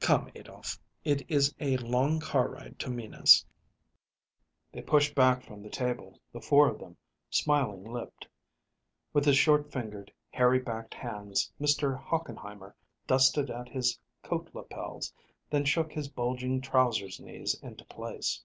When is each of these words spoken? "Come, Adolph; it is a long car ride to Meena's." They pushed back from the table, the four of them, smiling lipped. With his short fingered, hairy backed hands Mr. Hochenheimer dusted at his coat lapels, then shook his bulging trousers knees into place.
"Come, 0.00 0.30
Adolph; 0.34 0.78
it 1.02 1.22
is 1.30 1.54
a 1.58 1.78
long 1.78 2.20
car 2.20 2.46
ride 2.50 2.78
to 2.80 2.90
Meena's." 2.90 3.42
They 4.70 4.82
pushed 4.82 5.14
back 5.14 5.42
from 5.42 5.62
the 5.62 5.70
table, 5.70 6.20
the 6.30 6.42
four 6.42 6.68
of 6.68 6.78
them, 6.78 6.98
smiling 7.30 7.82
lipped. 7.90 8.28
With 9.14 9.24
his 9.24 9.38
short 9.38 9.72
fingered, 9.72 10.12
hairy 10.30 10.58
backed 10.58 10.92
hands 10.92 11.50
Mr. 11.58 11.98
Hochenheimer 11.98 12.74
dusted 13.06 13.48
at 13.50 13.70
his 13.70 13.98
coat 14.22 14.50
lapels, 14.52 15.10
then 15.48 15.64
shook 15.64 15.90
his 15.90 16.10
bulging 16.10 16.60
trousers 16.60 17.18
knees 17.18 17.58
into 17.62 17.86
place. 17.86 18.44